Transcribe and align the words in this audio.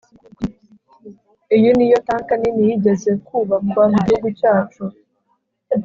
iyi 1.55 1.69
niyo 1.77 1.97
tanker 2.07 2.37
nini 2.41 2.63
yigeze 2.69 3.09
kubakwa 3.25 3.83
mugihugu 3.93 4.27
cyacu 4.39 4.83